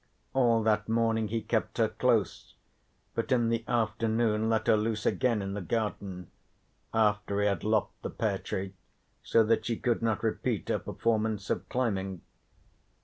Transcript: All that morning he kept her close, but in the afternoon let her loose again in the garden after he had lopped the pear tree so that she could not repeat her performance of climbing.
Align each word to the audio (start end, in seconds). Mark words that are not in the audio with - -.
All 0.33 0.63
that 0.63 0.89
morning 0.89 1.27
he 1.27 1.43
kept 1.43 1.77
her 1.77 1.89
close, 1.89 2.55
but 3.13 3.31
in 3.31 3.49
the 3.49 3.63
afternoon 3.67 4.49
let 4.49 4.65
her 4.65 4.75
loose 4.75 5.05
again 5.05 5.43
in 5.43 5.53
the 5.53 5.61
garden 5.61 6.31
after 6.91 7.39
he 7.39 7.45
had 7.45 7.63
lopped 7.63 8.01
the 8.01 8.09
pear 8.09 8.39
tree 8.39 8.73
so 9.21 9.43
that 9.43 9.63
she 9.67 9.77
could 9.77 10.01
not 10.01 10.23
repeat 10.23 10.69
her 10.69 10.79
performance 10.79 11.51
of 11.51 11.69
climbing. 11.69 12.21